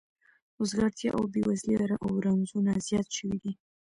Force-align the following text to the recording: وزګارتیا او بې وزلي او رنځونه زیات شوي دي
وزګارتیا 0.59 1.11
او 1.17 1.23
بې 1.31 1.41
وزلي 1.47 1.75
او 2.05 2.11
رنځونه 2.25 2.71
زیات 2.87 3.07
شوي 3.17 3.37
دي 3.43 3.51